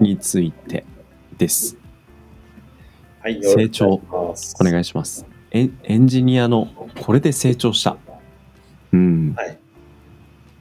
[0.00, 0.84] について
[1.36, 1.76] です。
[3.20, 5.26] はい、成長お願いします。
[5.50, 6.68] エンエンジニアの
[7.00, 7.96] これで成長した。
[8.92, 9.34] うん。
[9.34, 9.58] はい。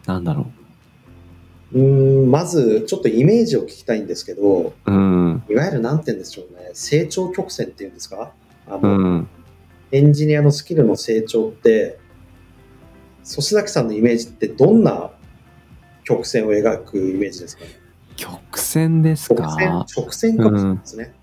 [0.06, 0.52] なんだろ
[1.74, 4.92] うーん、まず、ちょっとイメージを聞きたいんですけど、う。
[4.92, 5.44] うん。
[5.50, 8.32] いわゆるなんて言うんでしょうね、成長曲線っていうんですか？
[8.70, 9.28] あうの、ん。
[9.92, 12.00] エンジニアのスキルの成長って、
[13.24, 15.12] 粗志崎さんのイメージってどんな
[16.06, 17.72] 曲線を描くイメージですかね？
[18.18, 21.14] 曲線です直線か。、直線曲線ですね。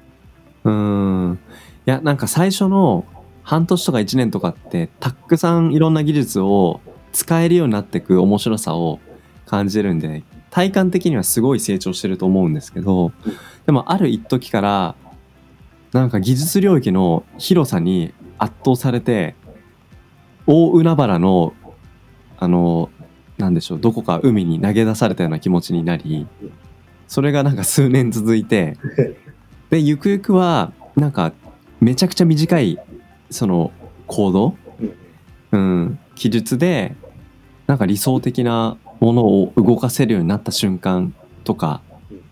[0.65, 1.39] うん。
[1.87, 3.05] いや、なんか最初の
[3.43, 6.81] 半年とか1年とかって、たくさんいろんな技術を
[7.13, 9.01] 使えるようになっていく面白さを
[9.45, 13.13] 感じるんで、体感的にはすごい成長してると思うんですけど、
[13.67, 14.95] でもある一時から、
[15.93, 19.35] なんか技術領域の広さに圧倒されて、
[20.47, 21.55] 大海原の、
[22.39, 22.91] あの、
[23.37, 26.27] なんでしょう、どこか海に投げ出されたような気持ちになり、
[27.15, 28.77] それがなんか数年続いて、
[29.71, 31.33] で、ゆくゆくは、なんか、
[31.81, 32.77] めちゃくちゃ短い、
[33.31, 33.71] その、
[34.09, 34.57] コード、
[35.53, 36.97] うんうん、記述で、
[37.69, 41.83] なんか理想的なものを動かせるようになった瞬間とか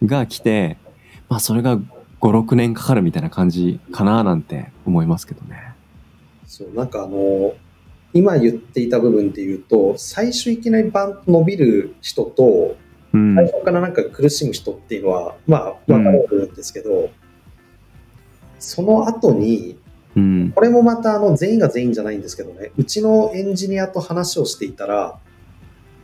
[0.04, 0.78] が来て、
[1.28, 1.84] まあ、それが5、
[2.20, 5.74] 6年かかるみたいな感じかななんて思いますけどね。
[6.44, 7.54] そう、なんかあの、
[8.12, 12.74] 今言っていた部分で言うと、最初いきなりバンと伸びる人と、
[13.12, 13.34] うん。
[13.34, 17.10] 最初からなんか苦しむ人っていうのは、まあ、分かれるんですけど、
[18.58, 19.78] その後に、
[20.14, 20.52] うん。
[20.54, 25.18] これもまたあの全員が全員じゃないんですけどね、うちのエンジニアと話をしていたら、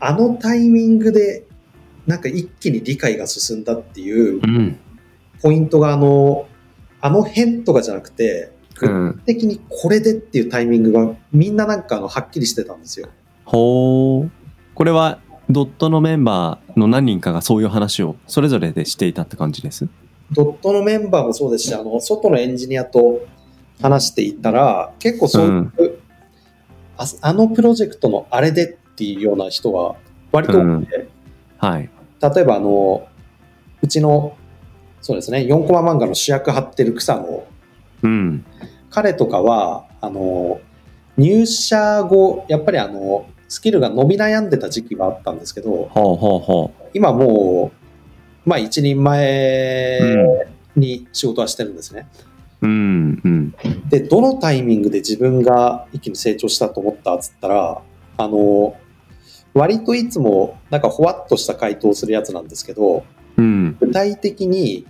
[0.01, 1.45] あのタイミングで
[2.07, 4.79] なんか一気に理解が進んだっていううん。
[5.43, 6.49] ポイントがあの、
[7.01, 9.13] あの辺とかじゃなくて、うん。
[9.13, 13.09] 具体的にこれでっていうタイミングがみんななんかあのはっきりしてたんですよ。
[13.45, 14.29] ほー。
[14.75, 19.89] これは、ドットのメンバーの何人かがそういう話をそれぞれでしていたって感じです？
[20.31, 23.27] ドットのメンバーもそうですし、あの、外のエンジニアと
[23.81, 25.99] 話していたら、結構そういう、
[26.99, 29.97] ああのプロジェクトのあれでっていうような人は
[30.33, 31.09] 割と多くて、
[31.57, 31.89] はい。
[32.21, 33.09] 例えばあの、
[33.81, 34.37] うちの、
[35.01, 37.47] そうですね、4コマ漫画の主役張ってる草野、
[38.03, 38.45] うん。
[38.91, 40.61] 彼とかは、あの、
[41.17, 45.91] 入社後、やっぱりあの、スキルが伸び悩んでた時期はあったんですけど、
[46.93, 47.73] 今も
[48.47, 50.01] う、まあ一人前
[50.77, 52.09] に仕事はしてるんですね。
[52.63, 52.67] う。
[52.67, 53.21] うん。
[53.25, 53.55] うん。
[53.89, 57.83] で、どのタイミングで自分が一気に成長したと思ったっつったら、
[58.19, 58.77] あの、
[59.55, 63.05] 割といつもなんかほわっとした回答をするやつなんですけど、
[63.37, 63.77] うん。
[63.81, 64.87] 具体的に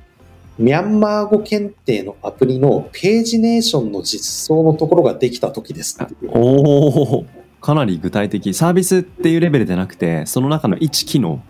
[0.59, 5.99] ミャンマー語検定のアプリのページネーションの実装のところができた時です。
[6.29, 7.27] おお
[7.61, 11.43] かなり具体的サービスっていうレベルじゃなくてその中の一機能。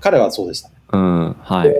[0.00, 0.70] 彼はそうでした。
[0.92, 1.74] うんはい。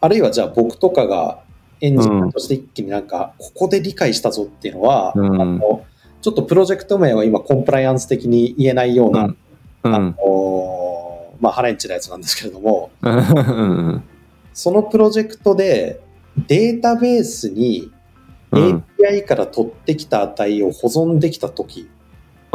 [0.00, 1.40] あるいはじゃあ僕とかが
[1.80, 5.40] エンジニアとして一気になんかここで理解したぞっていうのは、うん。
[5.40, 5.84] あの
[6.22, 9.36] ちょっとプロジェクト名は今コンプライアンス的に言えないような、うん。
[9.82, 9.94] うん。
[9.94, 14.02] あのまあハレンチなやつなんですけれども、うん。
[14.52, 16.00] そのプロジェクトで
[16.46, 17.90] データベースに
[18.52, 18.84] うん。
[18.98, 21.88] API から取ってきた値を保存できた時、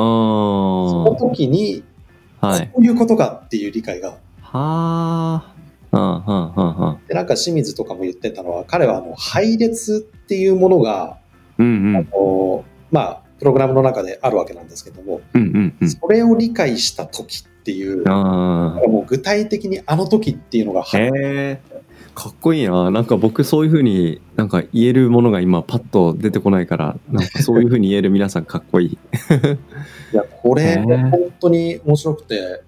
[0.01, 1.83] そのは時にい。
[2.41, 5.43] こういうことかっていう理解が、は
[5.91, 7.01] あ。
[7.07, 11.17] でなんか清水とかも言ってたのは彼はあの配列っていうものが、
[11.57, 11.95] うんうん。
[11.97, 15.21] あのまあプログラムの中であるわけなんですけども、
[15.99, 21.59] それを理解した時っていう、あもう具体的にあの時っていうのがえ
[22.13, 22.91] かっこいいな。
[22.91, 28.89] なんか僕そういうふうになんか言えるものが今パッと出てこないからなんかそういうふうに言える皆さんかっこいい。
[30.13, 32.61] いや、これ、本当に面白くて、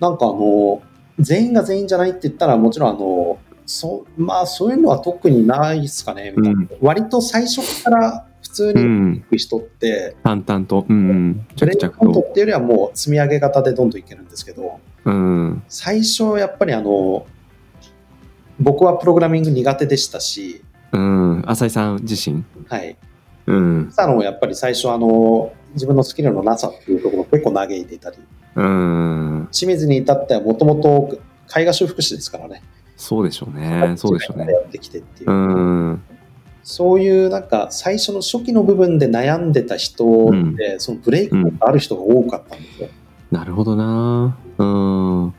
[0.00, 0.82] なんかあの、
[1.18, 6.60] 全員が全員じゃないって言ったら、もちろんあの、そまあそういうのは特にないですかね、みたいな。
[6.60, 6.68] うん。
[6.80, 9.14] 割と最初から普通うにん。
[9.20, 10.84] 行く人って、淡々と。
[10.88, 11.46] うんうん。
[11.58, 15.62] ブレイコントっていうよりはもう積み上げ型でどんどんいけるんですけど、うん。
[15.68, 17.26] 最初やっぱりあの、
[18.60, 20.62] 僕はプログラミング苦手でしたし、
[20.92, 22.44] うん浅井さん自身？
[22.68, 22.96] はい。
[23.46, 28.18] うん草野もやっぱり最初あの、自分のスキルのなさっていうところを結構嘆いていたり、
[28.54, 31.18] うん清水に至ってはもともと
[31.56, 32.62] 絵画修復師ですからね。
[32.96, 33.94] そうでしょうね。
[33.96, 34.52] そうでしょうね。
[34.52, 35.30] やってきてっていう。
[35.30, 36.02] うん。
[36.62, 42.88] そういうなんか最初の初期の部分で悩んでた人って、そのブレイクがある人が多かったんですよ。
[43.32, 44.36] なるほどな。
[44.58, 45.34] うん。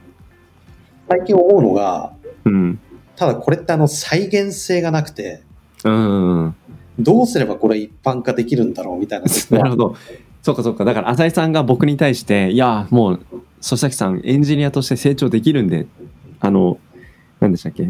[1.07, 2.11] 最近思うのが、
[2.43, 2.79] うん。
[3.23, 5.43] ただこれってあの再現性がなくて、
[5.85, 6.55] うん。
[6.99, 9.25] どうすればこれ一般化できるんだろうみたいな
[9.57, 9.95] なるほど。
[10.41, 10.83] そうかそうか。
[10.83, 13.19] だから浅井さんが僕に対して、いや、もう、
[13.61, 15.87] 曽崎さん、エンジニアとして成長できるんで、
[16.41, 16.79] あの、
[17.39, 17.89] 何でしたっけ？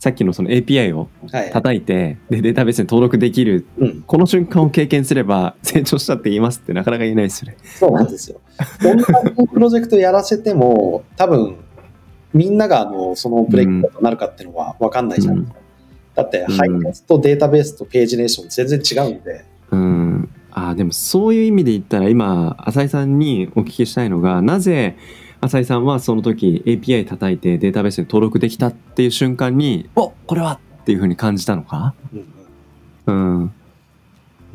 [0.00, 1.50] さっきのその API をはい。
[1.50, 7.56] 叩いて、で、データベースに登録できる、うん、この瞬間を経験すれば 成長したって言いますってなかなか言えないですよね。
[7.64, 8.38] そうなんですよ。
[8.82, 9.04] 同じ
[9.50, 11.56] プロジェクトやらせても、多分、
[12.34, 15.58] みんながあのそのブレイクとなるかっていうのは分かんないじゃないですか。
[16.16, 20.28] だって、うんハイネスとデータベースとページネーション全然違うんで、うん。
[20.52, 24.96] ああ、でもそういう意味で言ったら今、浅井さんにお聞きしたいのが、なぜ
[25.40, 31.94] 浅井さんはその時 API 叩いてデータベースに登録できたっていう瞬間に、おこれはっていうふうに感じたのか？
[32.12, 32.24] うん
[33.06, 33.52] うんうん。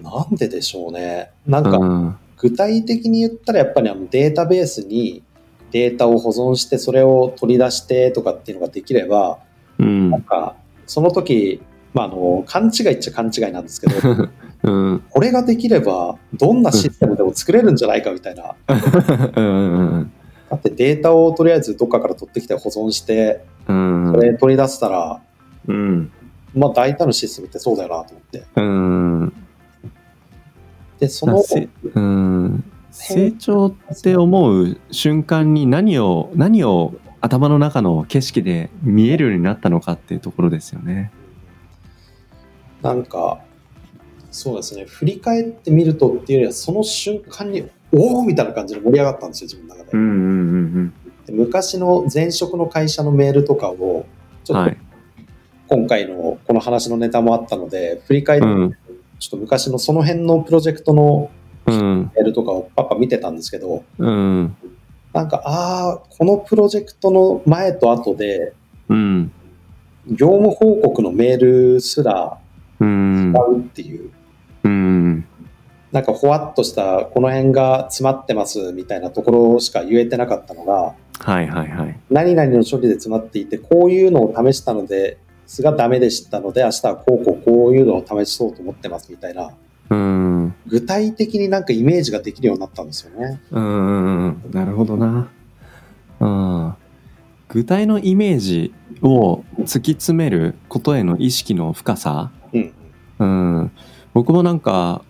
[0.02, 1.31] なんででしょうね。
[1.46, 2.16] なんか、うん。
[2.38, 5.24] 具体的に言ったらやっぱりあのデータベースに
[5.71, 9.39] データを保存してそれを取り出してとかっていうのができれば、
[9.77, 10.21] うんなん。
[10.21, 10.56] か
[10.88, 11.62] その時、
[11.94, 13.94] まあ、あの勘違いっちゃ勘違いなんですけど
[14.63, 15.04] うん。
[15.10, 18.56] これができればどんなシステムでも作れるんじゃないかみたいなだ
[20.57, 24.12] ってデータをとりあえずどっかから取ってきて保存してうん。
[24.13, 25.21] それ取り出したら、
[25.68, 26.12] うん。
[26.56, 29.33] まあ大体のシステムってそうだよなと思ってうん。
[31.00, 32.63] でそのせうん。
[33.01, 41.12] 成長って思う瞬間に何を、何を頭の中の景色で見えるようになったのかっていうところですよね。
[42.81, 43.40] なんか
[44.31, 50.94] そうですね振り返ってみるとっていうよりはその瞬間におおみたいな感じで盛り上がったんですよ自分の中で,、うんうんうん
[51.25, 54.06] で昔の前職の会社のメールとかを
[54.44, 54.57] ちうん。
[54.57, 54.78] ょっとはい。
[55.68, 58.78] 今回のこの話のネタもあったので振り返ってうん。
[59.19, 61.38] ちょっと昔のその辺のプロジェクトのうん。
[61.71, 64.56] メールとかをパッパ見てたんですけどうん。
[65.13, 68.54] なんかああこのプロジェクトの前と後で
[68.88, 69.31] うん。
[70.07, 72.38] 業務報告のメールすら
[72.80, 73.56] うん違。
[73.56, 74.12] うっていう、
[74.63, 75.25] うん。
[75.92, 82.00] なんかほわっとしたこの辺が詰まってますみたいなところしか言えてなかったのがはいはいはい。
[82.10, 85.18] 何々の処理で詰まっていてこういうのを試したので
[85.48, 89.51] すがダメでしたので明日はこうこうこういうのを試そうと思ってますみたいな
[89.89, 90.38] うん。
[90.68, 93.42] 具体的になんかイメージができるようになったんですよね。
[93.51, 94.42] うん。
[94.51, 95.30] なるほどな。
[96.19, 96.74] うん。
[97.48, 102.31] 具体のイメージを突き詰めることへの意識の深さ。
[102.54, 102.74] うん
[103.19, 103.72] うん。
[104.13, 105.04] 僕もなんか、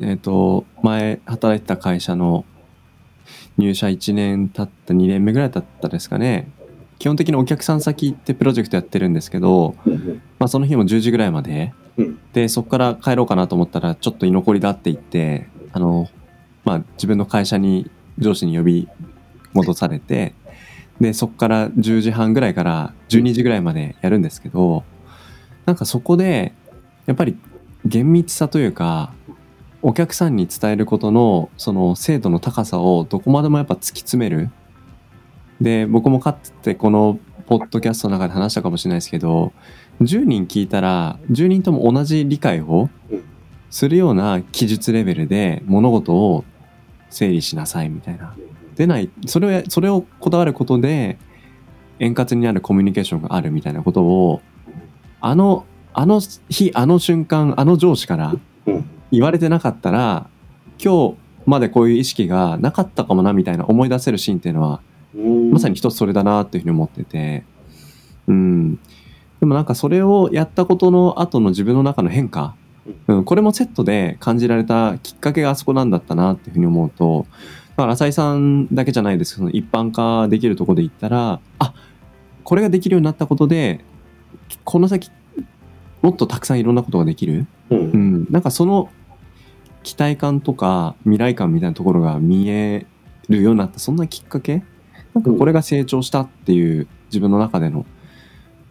[0.00, 2.44] えっ、と、前働いてた会社の
[3.58, 6.48] 入社1年経った2年目ぐらい経ったですかね。
[6.98, 11.72] 基本的にお客さん先行ってプロジェクトやってるんですけど、うんまあ、その日も10時ぐらいまで、
[12.32, 16.08] でそこから帰ろうかなと思ったらちょっと居残りだって言ってあの、
[16.64, 18.88] まあ、自分の会社に上司に呼び
[19.52, 20.34] 戻されて
[21.00, 24.84] でそこから10時半ぐらいから12時ぐらいまでやるんですけど
[25.66, 26.52] なんかそこで
[27.06, 27.36] やっぱり
[27.84, 29.12] 厳密さというか
[29.82, 34.50] お客さんに伝えることのその精度の高さをどこまでもやっぱ突き詰める。
[35.60, 39.52] で僕もかつてこのポッドキャストの中で話したかもしれないですけど
[40.00, 43.24] 10人聞いたら10人とも同じ理解をうん
[43.74, 46.44] するような記述レベルで物事を
[47.10, 48.32] 整理しなさいみたいな。
[48.76, 51.18] でないそれをそれをこだわることで
[51.98, 54.42] 円滑になるコミュニケーションがあるみたいなことを
[55.20, 58.36] あのあの日あの瞬間あの上司から
[58.66, 60.28] うん言われてなかったら
[60.80, 64.80] 今日までこういう意識がなかったかもなみたいな思い出せるシーンっていうのは
[65.16, 67.44] うんまさに一つそれだなっていうふうに思ってて、
[68.28, 68.78] うん。
[69.40, 72.54] でもなんかそれをやったことの後の自分の中の変化、
[73.08, 77.26] うん、これもセットで感じられたきっかけがあそこなんだったなっていうふうに思うと、
[77.76, 79.36] だから浅井さんだけじゃないです。
[79.36, 81.74] けど、一般化できるところで言ったら、あ、
[82.44, 83.84] これができるようになったことで、
[84.62, 85.10] この先、
[86.02, 87.46] もっとたくさんいろんなことができる。
[87.70, 87.78] うん。
[87.78, 88.26] うん。
[88.30, 88.90] なんかその
[89.82, 92.86] 期待感とか未来感みたいなところが見え
[93.28, 94.62] るようになった、そんなきっかけ？
[95.14, 97.86] なんかこれが成長したっていう自分の中での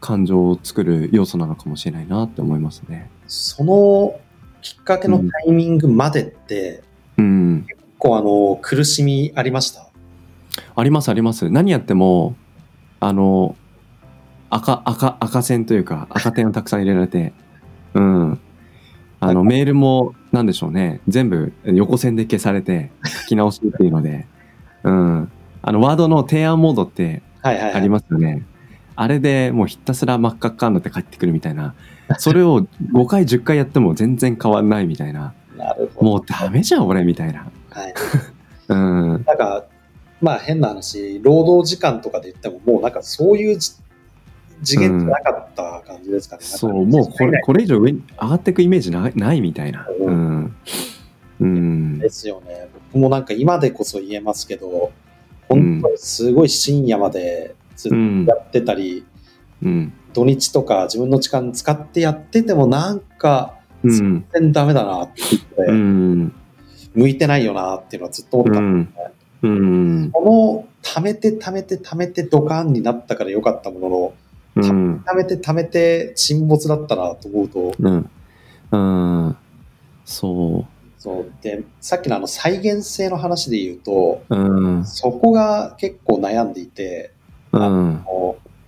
[0.04, 3.10] 感情を作る要素なのかもしれないなって思いますね。
[3.26, 4.20] その
[4.62, 6.84] きっかけのタイミングまでって、
[7.18, 7.66] うん。
[7.66, 9.88] 結構あの苦しみありました？
[10.76, 11.50] ありますあります。
[11.50, 12.36] 何やっても、
[13.00, 13.56] あの、
[14.50, 17.32] 赤、赤、赤線というか赤点をたくさん入れられて、
[17.96, 18.40] うん。
[19.22, 21.00] あの、メールも、なんでしょうね。
[21.08, 24.28] 全部横線で消されて、書き直しっていうので、
[24.84, 25.32] うん。
[25.62, 28.44] あの、ワードの提案モードってはいはい、はい。
[28.96, 31.74] あれでもうひたすら真っ赤っかになって帰ってくるみたいな
[32.18, 36.12] それを5回10回やっても全然変わんないみたいななるほど。
[36.12, 37.94] もうダメじゃん俺みたいなはい。
[38.70, 39.66] うんなんか、
[40.22, 43.72] まあ変な話、労働時間とかで言っても、もうなんかそういうじ
[44.64, 46.44] 次元じゃなかった感じですかね。
[46.44, 50.56] そうもうこれこれ以上上に上がっていくイメージないないみたいなうん
[51.42, 52.70] うんですよね。
[52.92, 54.92] 僕もなんか今でこそ言えますけど、
[55.50, 59.06] 本当にすごい深夜までずっとやってたり、
[59.62, 59.94] うん。
[60.14, 63.92] 土日とか自分の時間使ってやっててもなんかうん。
[63.92, 66.34] 全然ダメだなって言って、うん。
[66.96, 68.60] 向いてないよなっていうのはずっと思った。
[68.60, 68.94] うん。
[69.42, 70.12] うん。
[70.12, 74.14] この貯めて貯めて貯めてドカンになったから良かったものの、
[74.56, 75.04] うん。
[75.06, 78.10] 貯めて貯めて沈没だったなと思うと、うん。
[78.72, 78.78] う
[79.30, 79.38] ん。
[80.06, 80.66] そ
[80.98, 81.32] そう。
[81.42, 84.86] でさっきのあの再現性の話で言うと、ううん。
[84.86, 87.12] そこが結構悩んでいて、
[87.54, 88.04] うん。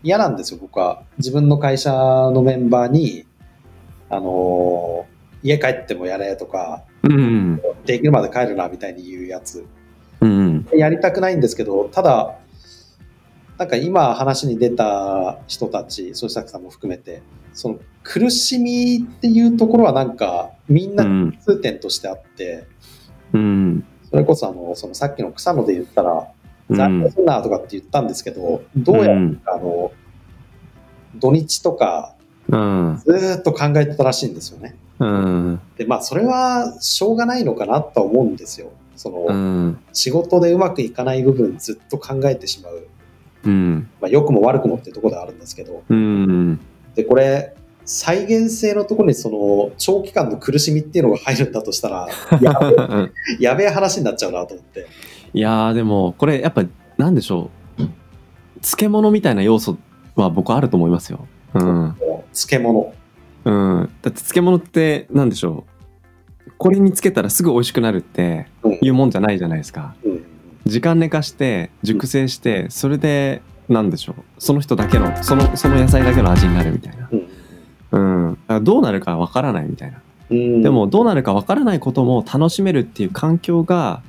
[0.04, 1.02] 嫌なんですよ、僕は。
[1.18, 3.26] 自分の会社のメンバーに、
[4.10, 9.64] あのー家帰ってもやれとか、うんできるまで帰るなみたいに言うやつ。
[10.22, 12.36] うんやりたくないんですけど、ただ、
[13.60, 17.22] なんか今話に出た人たち、そしたさんも含めて、
[17.54, 21.06] その苦しみっていうところはなんかみんな
[21.42, 22.66] 通点としてあって、
[23.34, 23.86] うん。
[24.10, 26.26] それこそあの、そのさっきの草野で言ったら、うん
[26.70, 29.92] 残念すんなとかって言ったんですけど、どうやら、うんあの、
[31.16, 32.16] 土日とか
[32.50, 34.76] うんずーっと考えてたらしいんですよね。
[35.00, 38.72] うんで、まあそれはしょうがないのかなとは思うんですよ。
[38.96, 42.88] その、うん仕事でうまくいかない部分ずっと考えてしまう。
[43.46, 46.60] うんまあ良くも悪くもっていうところではあるんですけど、うん
[46.96, 47.54] で、これ、
[47.84, 52.08] 再現性のところにその長期間の苦しみっていうのが入るんだとしたら、
[52.42, 54.88] やべえやべえ話になっちゃうなと思って。
[55.36, 56.64] いやーでもこれやっぱ
[56.98, 57.84] なんでしょう。
[58.62, 59.78] 漬物みたいな要素
[60.16, 61.28] は僕あると思いますよ。
[61.54, 61.96] うん。
[62.34, 62.94] 漬物。
[63.44, 65.66] うん、だって漬物ってなんでしょ
[66.48, 66.52] う。
[66.58, 68.80] これにつけたらすぐ美味しくなるってうん。
[68.82, 69.94] いうもんじゃないじゃないですか。
[70.06, 70.26] うん。
[70.66, 74.24] 時間寝かして熟成してそれでなんでしょう。
[74.38, 77.10] その人だけのそのその野菜だけの味になるみたいな。
[77.92, 78.28] うん。
[78.28, 80.02] うん、だからどうなるかわからないみたいな。
[80.30, 80.62] うん。
[80.62, 84.02] でもどうなるかわからないことも楽しめるっていう環境が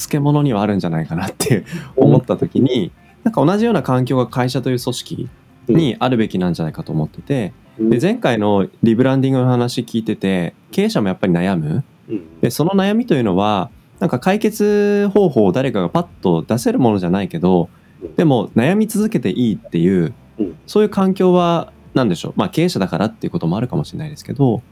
[0.00, 1.64] 漬物にはあるんじゃないかなって
[1.96, 2.90] 思った時に
[3.22, 5.28] なんか同じような環境が会社という組織
[5.68, 7.90] にあるべきなんじゃないかと思っててうん。
[7.90, 11.84] で前回のリブランディングの話聞いてて経営者もやっぱり悩む。
[12.08, 12.40] うん。
[12.40, 17.68] でその悩みというのはなんか解決方法を誰かがパッと出せるものじゃないけど
[18.16, 20.56] でも悩み続けていいっていううん。
[20.66, 22.32] そういう環境は何でしょう。
[22.36, 24.62] まあ経営者だからっていうこともあるかもしれないですけど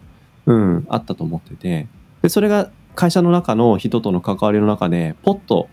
[0.46, 1.86] うんあったと思ってて。
[2.22, 5.68] でそれが会社の中の人との関わりの中でポッと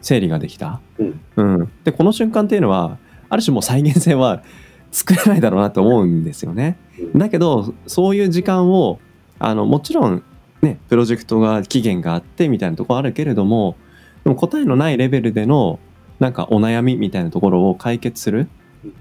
[0.00, 1.20] 整理ができた、うん。
[1.36, 2.96] うん、でこの瞬間っていうのは
[3.28, 4.42] ある種もう再現性は
[4.90, 6.78] 作れないだろうなと思うんですよね。
[6.98, 7.18] うん。
[7.18, 8.98] だけどそういう時間を
[9.38, 10.22] あのもちろん
[10.62, 13.76] ねプロジェクトが期限があってみたいなところあるけれども
[14.24, 15.78] でも答えのないレベルでの
[16.18, 18.48] なんかお悩みみたいなところを解決する、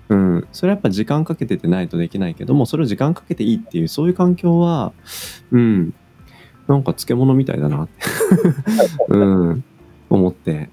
[0.09, 4.91] うん、それはやっぱ時間かけててないとできないけどもそれを時間かけていいっていうそういう環境は
[5.53, 5.93] うん
[6.67, 7.93] なんか漬物みたいだなって、
[9.09, 9.63] うん、
[10.09, 10.69] 思って、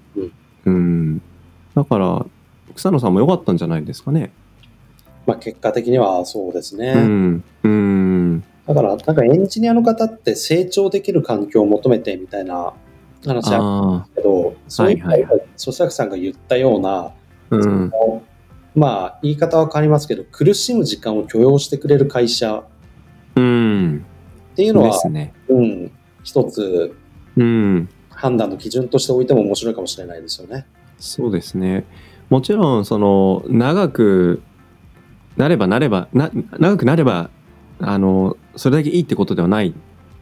[0.65, 1.21] うん、
[1.73, 2.25] だから
[2.75, 4.31] 草野さんも良かったんじゃないですかね。
[5.25, 6.93] まあ結果的にはそうですね。
[6.95, 12.73] うん、うん、だから、なんかエンジニアの方って成長できる環境を求めてみたいな
[13.25, 15.41] 話あるんですあけど、そういう、はいはい。
[15.55, 17.11] 曽崎さんが言ったような、あ、
[17.49, 17.91] うん、
[18.75, 22.63] まあ言い方は変わりますけど、苦しむ時間を許容してくれる会社っ
[23.35, 24.05] うん、
[24.55, 25.33] ていうのは、ね。
[25.49, 25.91] うん、
[26.23, 26.95] 一つ
[27.37, 30.65] うん、判断の基準としておいても面白いかもしれないですよね。
[30.97, 31.85] そうですね。
[32.29, 34.41] もちろんその長く
[35.37, 37.29] なればなればな長くなれば
[37.79, 39.73] あのそれだけいいってことではない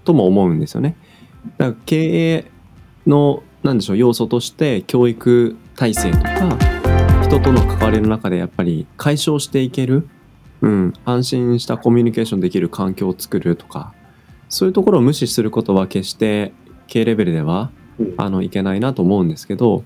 [0.03, 0.95] とも思うんですよね。
[1.57, 2.51] だから経営
[3.05, 6.57] のなんでしょう要素として教育体制とか
[7.23, 10.07] 人との関わりの中でやっぱり解消していける、
[10.61, 13.93] うん、安心したコミュニケーションできる環境を作るとか
[14.53, 16.53] そういうところを無視することは決して
[16.87, 19.83] 経営レベルではうんあのいけないなと思うんですけど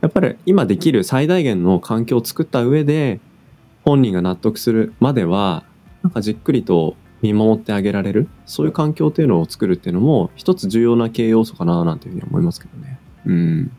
[0.00, 3.20] やっぱり今できる最大限の環境を作った上で
[3.84, 5.64] 本人が納得するまでは
[6.02, 12.98] なんかじっくりと見守ってあげられるそういう環境っていうのを作るっていうのも一つ重要な経営要素かななんていうふうに思いますけどね。
[13.26, 13.70] うん。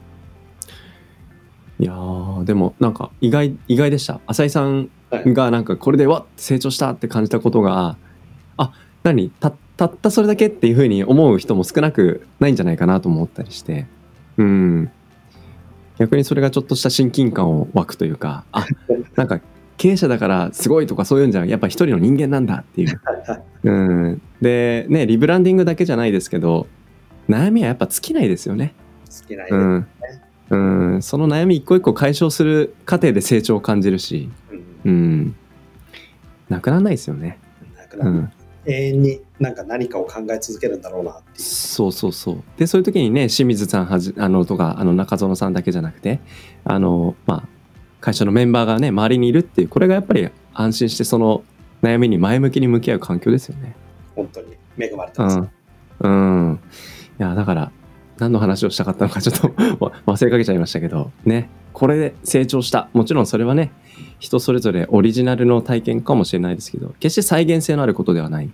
[1.79, 7.97] いやーでもなんか意外意外でした浅井さんはいがなんかこれでわっ成長したって感じたことが
[8.57, 8.71] あ
[9.03, 9.31] 何？
[9.31, 13.87] たたったそれだけっていうふうに思う人も少なくないんじゃないかなと思ったりして。
[14.37, 14.91] うん。
[15.97, 18.65] 逆にそれがちょっとした親近感を湧くというかあ
[19.15, 19.39] なんか
[19.77, 23.01] 経営者だからすごいとかそういうんじゃやっぱ一人の人間なんだっていう。
[23.63, 26.67] うん、でねリブランディングだけじゃないですけど
[27.27, 28.75] 悩みはやっぱ尽きないですよね。
[29.09, 29.87] 好きな絵で、うん。
[30.49, 30.57] う
[30.97, 34.29] ん、その悩み一個一個解消する過程で成長を感じるし、
[34.85, 34.91] うん。
[34.91, 35.35] うん、
[36.49, 37.39] なくならないですよね。
[37.75, 38.11] なくなる。
[38.11, 38.31] うん、
[38.65, 41.41] 永遠になんか何かを考え続けるんだろうなっていう。
[41.41, 42.43] そうそうそう。
[42.57, 46.19] でそういう時にね清水さんはじあのとかあの中園さんだけじゃなくて
[46.63, 47.43] あの、まあ、
[47.99, 51.43] 会社のメンバーがね周りにいるっていうこれがやっぱり安心してその
[51.81, 53.75] 悩みに前向きに向き合う環境ですよね。
[54.15, 55.39] 本当に恵まれてます。
[55.39, 55.51] うん。
[56.01, 56.07] う
[56.53, 56.59] ん。
[57.19, 57.71] いや、だから、
[58.17, 59.47] 何の話をしたかったのかちょっと
[59.83, 61.49] わ忘れかけちゃいましたけど、ね。
[61.73, 62.89] これで成長した。
[62.93, 63.71] もちろんそれはね、
[64.19, 68.49] 人それぞれオリジナルの体験かもしれないですけど、決して再現性のあることではない。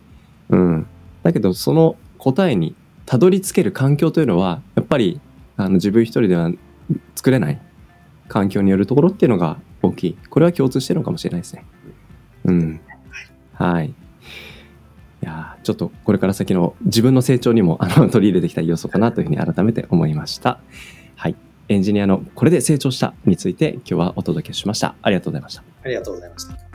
[0.50, 0.88] うん。
[1.24, 5.20] だけど、その答えにたどり着ける環境というのは、やっぱり、
[5.58, 6.52] あの自分一人では
[7.16, 7.60] 作れない
[8.28, 10.18] 環境によるところっていうのが大きい。
[10.30, 11.66] これは共通してるのかもしれないですね。
[12.46, 12.80] うん。
[13.54, 13.94] はい。
[15.24, 20.60] いやちょっとこれから先の自分の成長にもあの取り入れてきた要素かなというふうに改めて思いました。
[21.70, 24.96] エンジニアのこれで成長したについて今日はお届けしました。
[25.02, 25.64] ありがとうございました。
[25.84, 26.67] ありがとうございました。